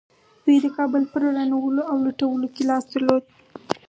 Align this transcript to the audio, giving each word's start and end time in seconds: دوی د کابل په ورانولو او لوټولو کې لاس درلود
دوی 0.43 0.57
د 0.63 0.67
کابل 0.77 1.03
په 1.11 1.17
ورانولو 1.29 1.81
او 1.91 1.95
لوټولو 2.05 2.45
کې 2.53 2.63
لاس 2.69 2.83
درلود 2.91 3.23